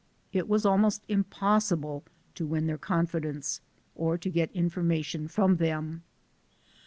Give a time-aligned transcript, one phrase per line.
[0.33, 2.03] It was almost impossible
[2.33, 3.61] to win their confidence,
[3.93, 6.01] or to get information from them.